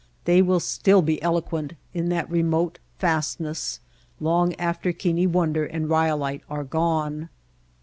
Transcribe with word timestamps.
They 0.25 0.41
will 0.41 0.59
still 0.59 1.03
be 1.03 1.21
eloquent 1.21 1.73
in 1.93 2.09
that 2.09 2.27
remote 2.27 2.79
fastness 2.97 3.79
long 4.19 4.55
after 4.55 4.91
Keane 4.93 5.31
Wonder 5.31 5.63
and 5.63 5.89
Ryolite 5.91 6.41
are 6.49 6.63
gone. 6.63 7.29